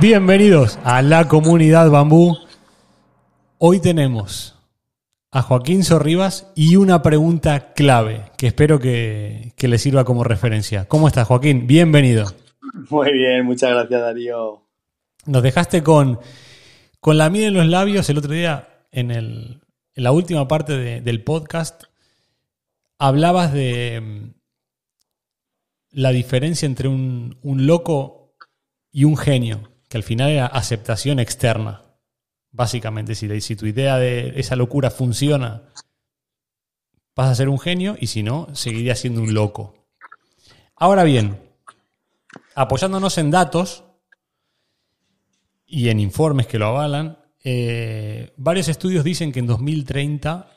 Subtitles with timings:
[0.00, 2.36] Bienvenidos a la comunidad Bambú.
[3.56, 4.54] Hoy tenemos
[5.30, 10.86] a Joaquín Sorribas y una pregunta clave que espero que, le sirva como referencia.
[10.86, 11.66] ¿Cómo estás, Joaquín?
[11.66, 12.26] Bienvenido.
[12.90, 14.64] Muy bien, muchas gracias, Darío.
[15.24, 16.20] Nos dejaste con,
[17.00, 19.62] con la miel en los labios el otro día en,
[19.94, 21.84] la última parte del podcast.
[22.98, 24.34] Hablabas de mm,
[25.92, 28.34] la diferencia entre un, un loco
[28.92, 31.82] y un genio que al final era aceptación externa.
[32.50, 35.62] Básicamente, si, tu idea de esa locura funciona,
[37.14, 39.86] vas a ser un genio y si no, seguirías siendo un loco.
[40.74, 41.38] Ahora bien,
[42.54, 43.84] apoyándonos en datos
[45.66, 50.50] y en informes que lo avalan, eh, varios estudios dicen que en 2030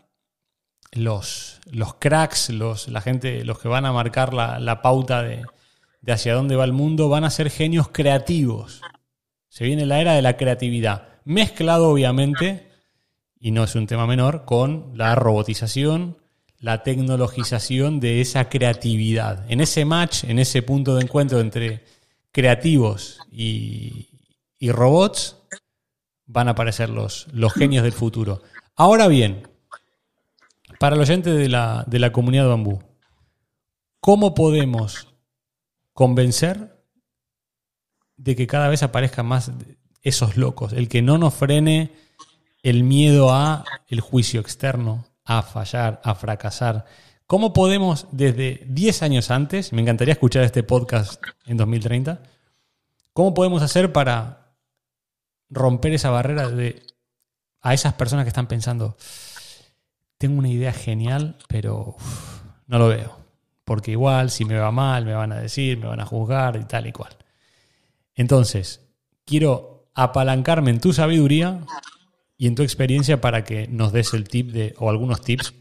[0.93, 5.45] los, los cracks, los, la gente, los que van a marcar la, pauta de,
[6.01, 8.81] de hacia dónde va el mundo, van a ser genios creativos.
[9.49, 12.71] Se viene la era de la creatividad, mezclado obviamente,
[13.39, 16.17] y no es un tema menor, con la robotización,
[16.59, 19.49] la tecnologización de esa creatividad.
[19.49, 21.83] En ese match, en ese punto de encuentro entre
[22.31, 24.07] creativos y,
[24.61, 25.37] robots,
[26.25, 28.43] van a aparecer los, los, genios del futuro.
[28.75, 29.47] Ahora bien,
[30.79, 32.83] para los oyentes de la, de la comunidad bambú,
[33.99, 35.07] ¿cómo podemos
[35.93, 36.78] convencer
[38.19, 39.51] de que cada vez aparezcan más
[40.01, 41.93] esos locos, el que no nos frene
[42.63, 46.85] el miedo a el juicio externo, a fallar, a fracasar.
[47.25, 52.21] ¿Cómo podemos desde 10 años antes, me encantaría escuchar este podcast en 2030,
[53.13, 54.55] cómo podemos hacer para
[55.49, 56.83] romper esa barrera de
[57.61, 58.97] a esas personas que están pensando,
[60.17, 61.95] tengo una idea genial, pero
[62.67, 63.17] no lo veo,
[63.63, 66.65] porque igual si me va mal me van a decir, me van a juzgar y
[66.65, 67.15] tal y cual.
[68.19, 68.85] Entonces,
[69.23, 71.65] quiero apalancarme en tu sabiduría
[72.35, 75.53] y en tu experiencia para que nos des el tip de, o algunos tips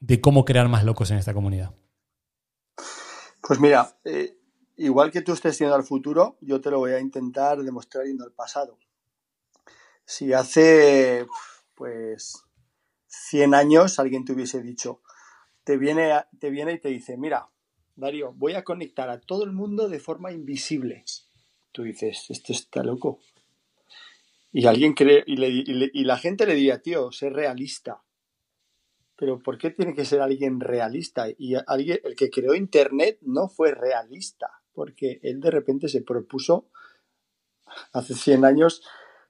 [0.00, 1.74] de cómo crear más locos en esta comunidad.
[3.46, 4.38] Pues mira, eh,
[4.78, 8.24] igual que tú estés yendo al futuro, yo te lo voy a intentar demostrar yendo
[8.24, 8.78] al pasado.
[10.06, 11.26] Si hace,
[11.74, 12.46] pues,
[13.08, 15.02] 100 años alguien te hubiese dicho,
[15.64, 17.50] te viene, te viene y te dice, mira,
[17.94, 21.04] Darío, voy a conectar a todo el mundo de forma invisible
[21.72, 23.20] tú dices, esto está loco.
[24.52, 28.02] Y alguien cree, y, la gente le diría, tío, sé realista.
[29.16, 31.26] Pero ¿por qué tiene que ser alguien realista?
[31.36, 36.68] Y el que creó Internet no fue realista, porque él de repente se propuso
[37.92, 38.82] hace 100 años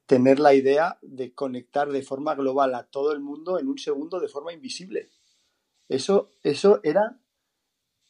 [0.06, 4.18] tener la idea de conectar de forma global a todo el mundo en un segundo
[4.18, 5.10] de forma invisible.
[5.88, 7.21] Eso, eso era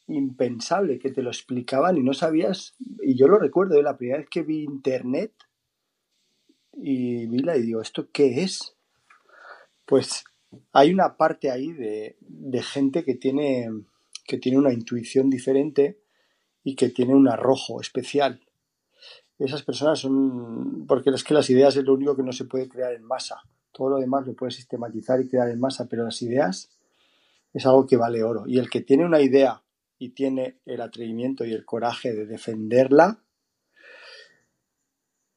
[0.07, 4.19] impensable, que te lo explicaban y no sabías, y yo lo recuerdo, de la primera
[4.19, 5.33] vez que vi internet
[6.73, 8.75] y vi la y digo, ¿esto qué es?
[9.85, 10.23] Pues
[10.71, 13.69] hay una parte ahí de, de gente que tiene,
[14.25, 15.99] que tiene una intuición diferente
[16.63, 18.41] y que tiene un arrojo especial.
[19.39, 22.69] Esas personas son, porque es que las ideas es lo único que no se puede
[22.69, 23.41] crear en masa.
[23.71, 26.69] Todo lo demás lo puedes sistematizar y crear en masa, pero las ideas
[27.53, 28.43] es algo que vale oro.
[28.47, 29.62] Y el que tiene una idea
[30.03, 33.23] y tiene el atrevimiento y el coraje de defenderla,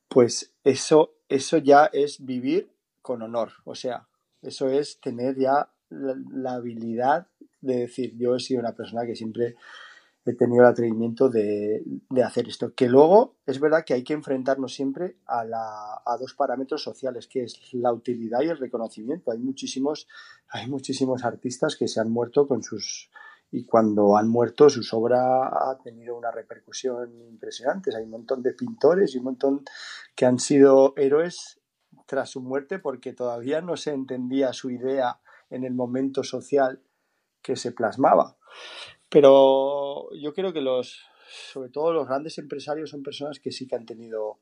[0.09, 3.53] pues eso, eso ya es vivir con honor.
[3.65, 4.09] O sea,
[4.43, 7.29] eso es tener ya la, habilidad
[7.61, 9.55] de decir, yo he sido una persona que siempre
[10.25, 11.85] he tenido el atrevimiento de,
[12.25, 12.75] hacer esto.
[12.75, 15.43] Que luego es verdad que hay que enfrentarnos siempre a,
[16.05, 19.31] a, dos parámetros sociales, que es la utilidad y el reconocimiento.
[19.31, 20.09] Hay muchísimos,
[20.49, 23.11] hay muchísimos artistas que se han muerto con sus
[23.57, 27.91] y cuando han muerto su obra ha tenido una repercusión impresionante.
[27.97, 29.65] Hay un montón de pintores y un montón
[30.15, 31.59] que han sido héroes
[32.05, 36.83] tras su muerte porque todavía no se entendía su idea en el momento social
[37.41, 38.37] que se plasmaba.
[39.09, 41.01] Pero yo creo que los,
[41.51, 44.41] sobre todo los grandes empresarios son personas que sí que han tenido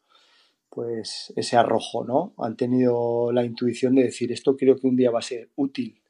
[0.70, 2.34] pues ese arrojo, ¿no?
[2.38, 6.02] Han tenido la intuición de decir, esto creo que un día va a ser útil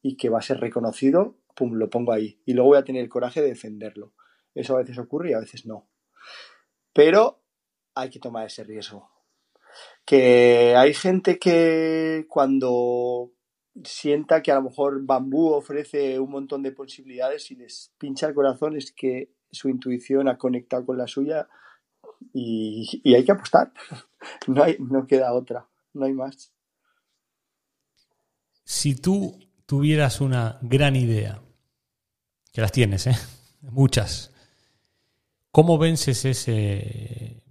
[0.00, 2.40] y que va a ser reconocido, pum, lo pongo ahí.
[2.44, 4.12] Y luego voy a tener el coraje de defenderlo.
[4.54, 5.88] Eso a veces ocurre y a veces no.
[6.92, 7.42] Pero
[7.94, 9.10] hay que tomar ese riesgo.
[10.04, 13.32] Que hay gente que cuando
[13.84, 18.34] sienta que a lo mejor bambú ofrece un montón de posibilidades y les pincha el
[18.34, 21.48] corazón es que su intuición ha conectado con la suya
[22.32, 23.72] y, hay que apostar.
[24.48, 26.52] No, hay, no queda otra, no hay más.
[28.64, 31.45] Si tú tuvieras una gran idea,
[32.56, 33.14] que las tienes, ¿eh?
[33.60, 34.32] muchas,
[35.50, 37.42] ¿cómo vences ese,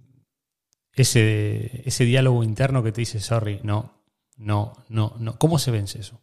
[0.92, 4.02] ese, ese diálogo interno que te dice, sorry, no,
[4.36, 5.38] no, no, no?
[5.38, 6.20] ¿Cómo se vence eso?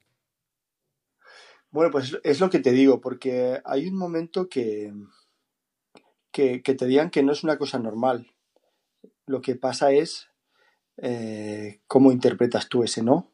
[1.71, 4.93] Bueno, pues es lo que te digo, porque hay un momento que,
[6.29, 8.33] que, te digan que no es una cosa normal.
[9.25, 10.27] Lo que pasa es
[10.97, 13.31] eh, cómo interpretas tú ese no.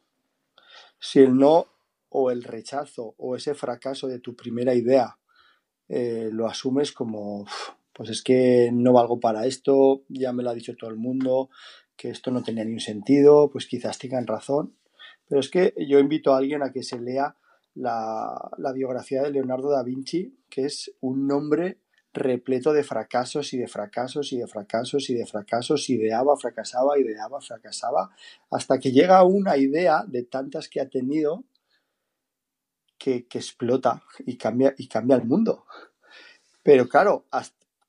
[0.99, 1.65] Si el no
[2.09, 5.18] o el rechazo o ese fracaso de tu primera idea
[5.89, 7.45] eh, lo asumes como,
[7.93, 11.49] pues es que no valgo para esto, ya me lo ha dicho todo el mundo,
[11.97, 14.75] que esto no tenía ni un sentido, pues quizás tengan razón.
[15.27, 17.35] Pero es que yo invito a alguien a que se lea
[17.75, 21.79] la, biografía de Leonardo da Vinci, que es un nombre
[22.13, 27.39] repleto de fracasos y de fracasos y de fracasos y de fracasos, ideaba, fracasaba, ideaba,
[27.41, 28.09] fracasaba,
[28.49, 31.43] hasta que llega una idea de tantas que ha tenido
[32.99, 35.65] que, explota y cambia, y cambia el mundo.
[36.61, 37.25] Pero claro,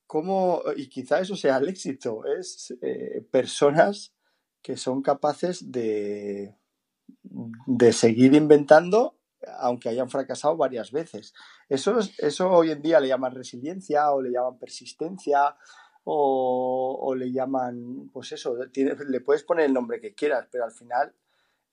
[0.06, 4.14] ¿cómo, y quizá eso sea el éxito, es eh, personas
[4.62, 6.56] que son capaces de,
[7.66, 9.20] de seguir inventando
[9.58, 11.32] aunque hayan fracasado varias veces.
[11.68, 15.56] Eso, eso hoy en día le llaman resiliencia o le llaman persistencia
[16.04, 21.14] o, le llaman, pues eso, le puedes poner el nombre que quieras, pero al final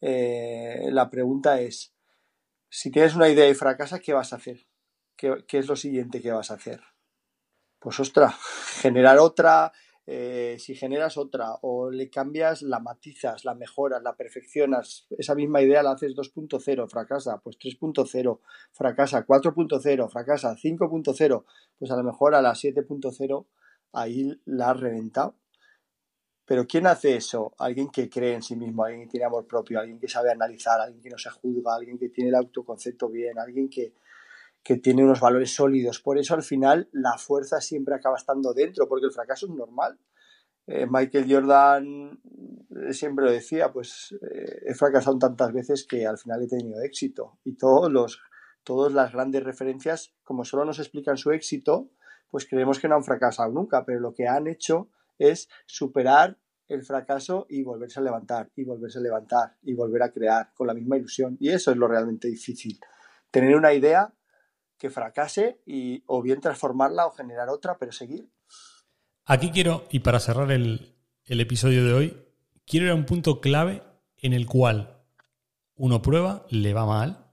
[0.01, 1.93] eh, la pregunta es,
[2.69, 4.67] si tienes una idea y fracasa, ¿qué vas a hacer?
[5.15, 6.81] ¿Qué, ¿Qué, es lo siguiente que vas a hacer?
[7.79, 8.35] Pues ostras,
[8.81, 9.71] generar otra,
[10.09, 15.61] eh, si generas otra o le cambias, la matizas, la mejoras, la perfeccionas, esa misma
[15.61, 18.39] idea la haces 2.0, fracasa, pues 3.0,
[18.71, 21.45] fracasa, 4.0, fracasa, 5.0,
[21.77, 23.47] pues a lo mejor a la 7.0
[23.91, 25.35] ahí la has reventado.
[26.47, 27.53] Pero ¿quién hace eso?
[27.57, 30.79] Alguien que cree en sí mismo, alguien que tiene amor propio, alguien que sabe analizar,
[30.79, 33.93] alguien que no se juzga, alguien que tiene el autoconcepto bien, alguien que,
[34.63, 35.99] que tiene unos valores sólidos.
[35.99, 39.99] Por eso al final la fuerza siempre acaba estando dentro, porque el fracaso es normal.
[40.67, 42.21] Eh, Michael Jordan
[42.69, 46.81] eh, siempre lo decía, pues eh, he fracasado tantas veces que al final he tenido
[46.81, 47.39] éxito.
[47.43, 48.21] Y todos los,
[48.63, 51.89] todas las grandes referencias, como solo nos explican su éxito,
[52.29, 56.37] pues creemos que no han fracasado nunca, pero lo que han hecho es superar
[56.67, 60.67] el fracaso y volverse a levantar, y volverse a levantar, y volver a crear con
[60.67, 61.37] la misma ilusión.
[61.39, 62.79] Y eso es lo realmente difícil.
[63.31, 64.13] Tener una idea
[64.77, 68.29] que fracase y o bien transformarla o generar otra, pero seguir.
[69.25, 70.95] Aquí quiero, y para cerrar el,
[71.25, 72.17] episodio de hoy,
[72.65, 73.83] quiero ir a un punto clave
[74.17, 75.03] en el cual
[75.75, 77.25] uno prueba, le va mal,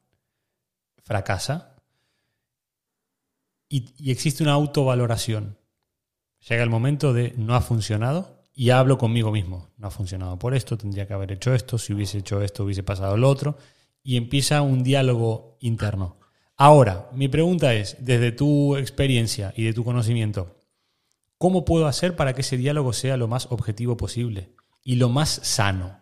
[1.02, 1.76] fracasa,
[3.68, 5.58] y, y, existe una autovaloración.
[6.48, 9.70] Llega el momento de no ha funcionado y hablo conmigo mismo.
[9.78, 12.82] No ha funcionado por esto, tendría que haber hecho esto, si hubiese hecho esto hubiese
[12.82, 13.56] pasado lo otro,
[14.02, 16.18] y empieza un diálogo interno.
[16.56, 20.60] Ahora, mi pregunta es, desde tu experiencia y de tu conocimiento,
[21.38, 25.40] ¿cómo puedo hacer para que ese diálogo sea lo más objetivo posible y lo más
[25.42, 26.00] sano?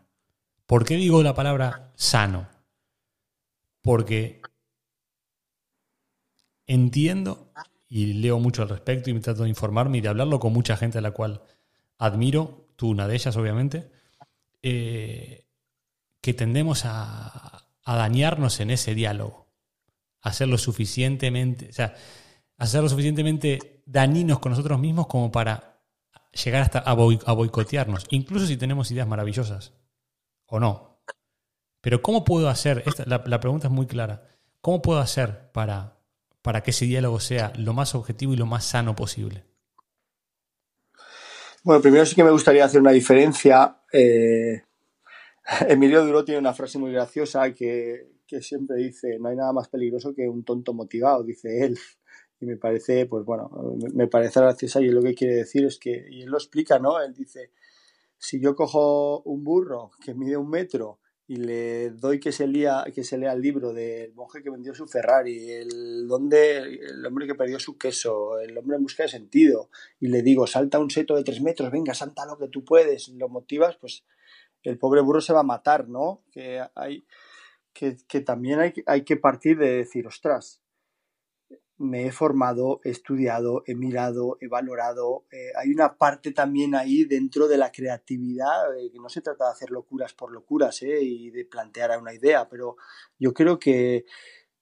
[0.67, 2.49] ¿Por qué digo la palabra sano?
[3.81, 4.43] Porque
[6.67, 7.53] entiendo
[7.93, 10.77] y leo mucho al respecto y me trato de informarme y de hablarlo con mucha
[10.77, 11.43] gente a la cual
[11.99, 13.91] admiro, tú una de ellas obviamente,
[14.63, 15.47] eh,
[16.21, 19.43] que tendemos a dañarnos en ese diálogo
[20.23, 21.95] hacerlo suficientemente, o sea,
[22.57, 25.83] hacerlo suficientemente dañinos con nosotros mismos como para
[26.45, 29.75] llegar hasta a, boicotearnos, incluso si tenemos ideas maravillosas
[30.47, 31.03] o no.
[31.81, 32.85] Pero ¿cómo puedo hacer?
[33.07, 34.29] la, pregunta es muy clara.
[34.61, 35.99] ¿Cómo puedo hacer para,
[36.43, 39.45] para que ese diálogo sea lo más objetivo y lo más sano posible?
[41.65, 43.79] Bueno, primero sí que me gustaría hacer una diferencia.
[43.93, 44.63] Eh,
[45.69, 49.69] Emilio Duro tiene una frase muy graciosa que, que siempre dice, no hay nada más
[49.69, 51.79] peligroso que un tonto motivado, dice él.
[52.41, 53.49] Y me parece, pues bueno,
[53.95, 57.01] me parece graciosa y lo que quiere decir es que, y él lo explica, ¿no?
[57.01, 57.53] Él dice,
[58.19, 60.99] si yo cojo un burro que mide un metro
[61.33, 64.75] y le doy que se, lea, que se lea el libro del monje que vendió
[64.75, 69.09] su Ferrari, el, donde, el hombre que perdió su queso, el hombre en busca de
[69.09, 72.67] sentido, y le digo, salta un seto de tres metros, venga, salta lo que tú
[72.67, 74.05] puedes, lo motivas, pues
[74.62, 76.23] el pobre burro se va a matar, ¿no?
[76.31, 77.07] Que, hay,
[77.73, 80.61] que, que también hay, hay que partir de decir, ostras,
[81.83, 85.25] me he formado, he estudiado, he mirado, he valorado.
[85.33, 89.47] Eh, hay una parte también ahí dentro de la creatividad, eh, que no se trata
[89.47, 92.77] de hacer locuras por locuras eh, y de plantear una idea, pero
[93.19, 94.05] yo creo que,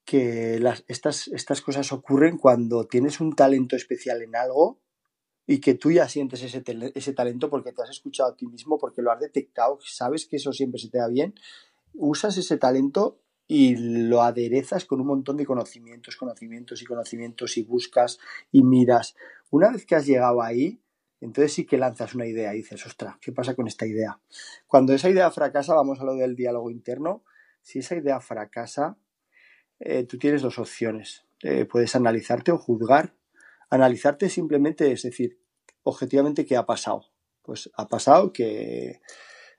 [0.04, 4.80] que estas, estas cosas ocurren cuando tienes un talento especial en algo
[5.46, 6.62] y que tú ya sientes ese,
[6.94, 10.36] ese talento porque te has escuchado a ti mismo, porque lo has detectado, sabes que
[10.36, 11.34] eso siempre se te da bien,
[11.92, 13.19] usas ese talento
[13.52, 18.20] y lo aderezas con un montón de conocimientos, conocimientos y conocimientos y buscas
[18.52, 19.16] y miras.
[19.50, 20.80] Una vez que has llegado ahí,
[21.20, 24.20] entonces sí que lanzas una idea y dices, ostras, ¿qué pasa con esta idea?
[24.68, 27.24] Cuando esa idea fracasa, vamos a lo del diálogo interno,
[27.60, 28.96] si esa idea fracasa,
[29.80, 31.24] eh, tú tienes dos opciones.
[31.42, 33.16] Eh, puedes analizarte o juzgar.
[33.68, 35.40] Analizarte simplemente es decir,
[35.82, 37.06] objetivamente, ¿qué ha pasado?
[37.42, 39.00] Pues ha pasado que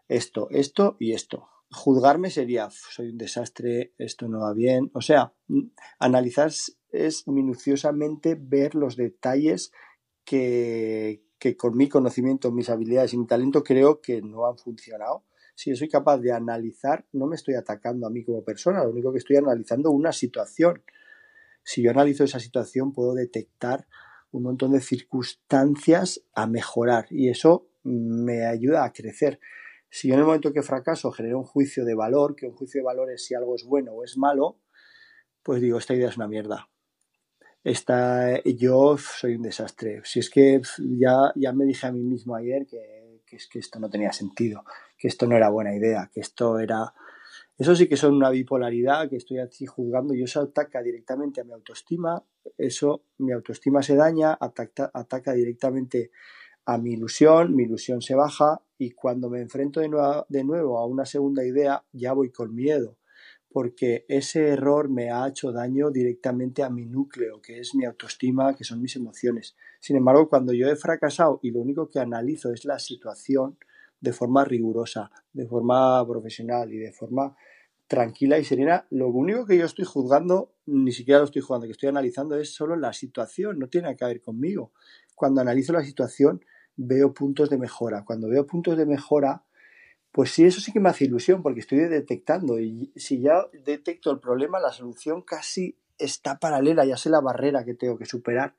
[0.07, 4.92] esto, esto y esto juzgarme sería, soy un desastre, esto no va bien.
[4.94, 5.34] O sea,
[6.00, 6.51] analizar
[6.92, 9.72] es minuciosamente ver los detalles
[10.25, 15.24] que, que con mi conocimiento, mis habilidades y mi talento creo que no han funcionado.
[15.56, 18.92] Si yo soy capaz de analizar, no me estoy atacando a mí como persona, lo
[18.92, 20.84] único que estoy analizando una situación.
[21.63, 23.88] Si yo analizo esa situación, puedo detectar
[24.32, 29.40] un montón de circunstancias a mejorar y eso me ayuda a crecer.
[29.93, 32.79] Si yo en el momento que fracaso genero un juicio de valor, que un juicio
[32.79, 34.62] de valor es si algo es bueno o es malo,
[35.43, 36.69] pues digo, esta idea es una mierda.
[37.62, 40.01] Esta, yo soy un desastre.
[40.05, 40.62] Si es que
[40.98, 44.13] ya, ya me dije a mí mismo ayer que, que, es que esto no tenía
[44.13, 44.63] sentido,
[44.98, 46.93] que esto no era buena idea, que esto era...
[47.57, 51.43] Eso sí que son una bipolaridad que estoy así juzgando y eso ataca directamente a
[51.43, 52.24] mi autoestima,
[52.57, 56.12] eso, mi autoestima se daña, ataca, ataca directamente
[56.74, 60.80] a mi ilusión, mi ilusión se baja y cuando me enfrento de nuevo, de nuevo
[60.80, 62.98] a una segunda idea ya voy con miedo,
[63.50, 68.56] porque ese error me ha hecho daño directamente a mi núcleo, que es mi autoestima,
[68.56, 69.56] que son mis emociones.
[69.80, 73.58] Sin embargo, cuando yo he fracasado y lo único que analizo es la situación
[74.00, 77.36] de forma rigurosa, de forma profesional y de forma
[77.88, 81.74] tranquila y serena, lo único que yo estoy juzgando, ni siquiera lo estoy juzgando, que
[81.74, 84.72] estoy analizando es solo la situación, no tiene que ver conmigo.
[85.13, 86.42] Cuando analizo la situación,
[86.75, 88.04] veo puntos de mejora.
[88.06, 89.44] Cuando veo puntos de mejora,
[90.12, 94.12] pues sí, eso sí que me hace ilusión porque estoy detectando y si ya detecto
[94.12, 98.56] el problema, la solución casi está paralela, ya sé la barrera que tengo que superar.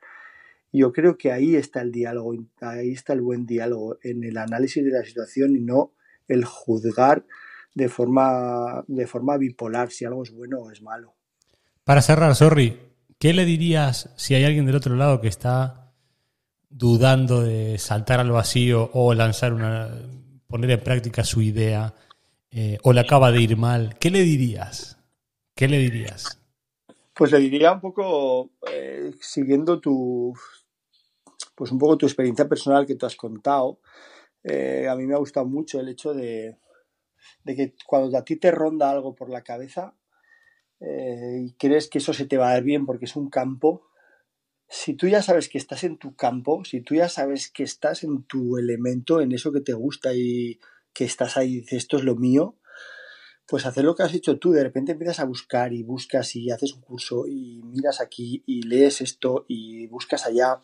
[0.73, 4.83] Yo creo que ahí está el diálogo, ahí está el buen diálogo, en el análisis
[4.83, 5.93] de la situación y no
[6.29, 7.27] el juzgar
[7.75, 11.15] de forma, de forma bipolar si algo es bueno o es malo.
[11.85, 12.79] Para cerrar, sorry,
[13.19, 15.82] ¿qué le dirías si hay alguien del otro lado que está
[16.73, 19.91] dudando de saltar al vacío o lanzar una,
[20.49, 21.95] poner en práctica su idea,
[22.51, 24.99] eh, o le acaba de ir mal, ¿qué le dirías?
[25.55, 26.39] ¿Qué le dirías?
[27.15, 30.35] Pues le diría un poco, eh, siguiendo tu,
[31.55, 33.81] pues un poco tu experiencia personal que tú has contado,
[34.45, 36.59] eh, a mí me ha gustado mucho el hecho de,
[37.45, 39.95] de, que cuando a ti te ronda algo por la cabeza
[40.81, 43.92] y crees que eso se te va a dar bien porque es un campo,
[44.75, 48.05] si tú ya sabes que estás en tu campo, si tú ya sabes que estás
[48.05, 50.61] en tu elemento, en eso que te gusta y
[50.95, 52.57] que estás ahí y dices esto es lo mío,
[53.47, 56.51] pues hacer lo que has hecho tú, de repente empiezas a buscar y buscas y
[56.51, 60.59] haces un curso y miras aquí y lees esto y buscas allá,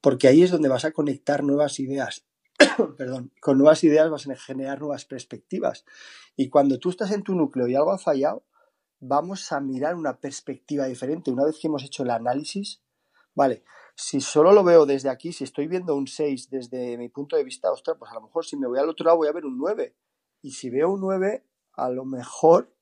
[0.00, 2.24] porque ahí es donde vas a conectar nuevas ideas.
[2.96, 5.84] Perdón, con nuevas ideas vas a generar nuevas perspectivas.
[6.36, 8.46] Y cuando tú estás en tu núcleo y algo ha fallado,
[8.98, 11.30] vamos a mirar una perspectiva diferente.
[11.30, 12.81] Una vez que hemos hecho el análisis,
[13.34, 17.36] Vale, si solo lo veo desde aquí, si estoy viendo un 6 desde mi punto
[17.36, 19.32] de vista, ostras, pues a lo mejor si me voy al otro lado voy a
[19.32, 19.94] ver un 9.
[20.42, 22.74] Y si veo un 9, a lo mejor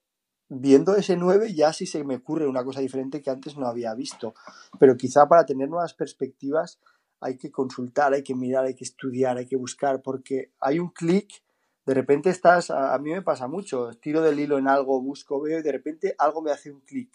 [0.49, 3.95] viendo ese 9 ya sí se me ocurre una cosa diferente que antes no había
[3.95, 4.35] visto.
[4.79, 6.81] Pero quizá para tener nuevas perspectivas
[7.21, 10.89] hay que consultar, hay que mirar, hay que estudiar, hay que buscar, porque hay un
[10.89, 11.45] clic,
[11.85, 15.41] de repente estás, a, a mí me pasa mucho, tiro del hilo en algo, busco,
[15.41, 17.11] veo y de repente algo me hace un clic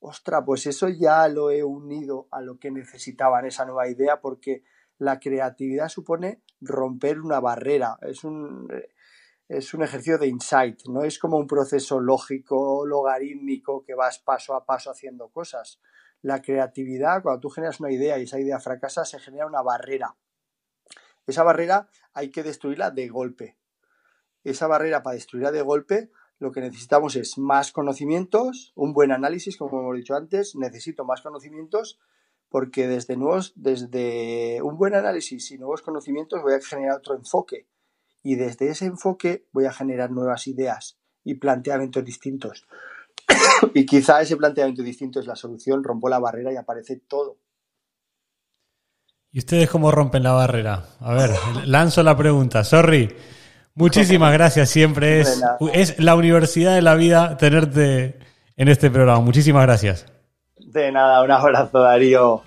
[0.00, 4.64] Ostras, pues eso ya lo he unido a lo que necesitaban esa nueva idea porque
[4.96, 8.66] la creatividad supone romper una barrera, es un,
[9.48, 14.54] es un ejercicio de insight, no es como un proceso lógico, logarítmico que vas paso
[14.54, 15.80] a paso haciendo cosas.
[16.22, 20.16] La creatividad, cuando tú generas una idea y esa idea fracasa, se genera una barrera.
[21.26, 23.58] Esa barrera hay que destruirla de golpe.
[24.44, 29.58] Esa barrera para destruirla de golpe lo que necesitamos es más conocimientos, un buen análisis,
[29.58, 32.00] como hemos dicho antes, necesito más conocimientos
[32.48, 37.68] porque desde, nuevos, desde un buen análisis y nuevos conocimientos voy a generar otro enfoque
[38.22, 42.66] y desde ese enfoque voy a generar nuevas ideas y planteamientos distintos.
[43.74, 47.36] y quizá ese planteamiento distinto es la solución, rompo la barrera y aparece todo.
[49.30, 50.86] ¿Y ustedes cómo rompen la barrera?
[51.00, 51.30] A ver,
[51.66, 52.64] lanzo la pregunta.
[52.64, 53.14] Sorry.
[53.80, 54.68] Muchísimas gracias.
[54.70, 58.18] Siempre es, es la universidad de la vida tenerte
[58.56, 59.20] en este programa.
[59.20, 60.06] Muchísimas gracias.
[60.58, 62.42] De nada, un abrazo, Darío.